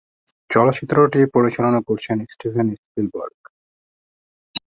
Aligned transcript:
চলচ্চিত্রটি 0.49 1.19
পরিচালনা 1.35 1.79
করেছেন 1.87 2.17
স্টিভেন 2.31 2.67
স্পিলবার্গ। 2.75 3.41